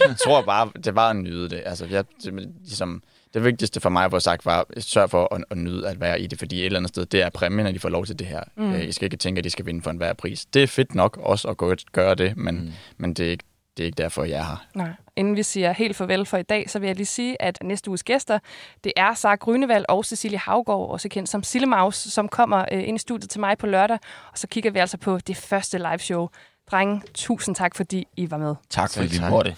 [0.08, 1.62] jeg tror bare, det var at nyde det.
[1.66, 3.02] Altså, jeg, det, ligesom,
[3.34, 6.20] det vigtigste for mig at få sagt var, sørg for at, at nyde at være
[6.20, 8.18] i det, fordi et eller andet sted, det er præmien, at de får lov til
[8.18, 8.40] det her.
[8.56, 8.64] Mm.
[8.64, 8.74] Mm.
[8.74, 10.46] I skal ikke tænke, at de skal vinde for enhver pris.
[10.46, 12.72] Det er fedt nok også at gå, gøre det, men, mm.
[12.96, 13.44] men det, er ikke,
[13.76, 14.66] det er ikke derfor, jeg er her.
[14.74, 14.90] Nej.
[15.16, 17.90] Inden vi siger helt farvel for i dag, så vil jeg lige sige, at næste
[17.90, 18.38] uges gæster,
[18.84, 22.96] det er Sara Grønevald og Cecilie Havgård, også kendt som Sillemaus, som kommer øh, ind
[22.96, 23.98] i studiet til mig på lørdag.
[24.32, 26.28] Og så kigger vi altså på det første live show.
[26.70, 28.54] Drenge, tusind tak, fordi I var med.
[28.70, 29.56] Tak fordi vi måtte.